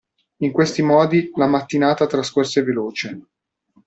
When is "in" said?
0.39-0.51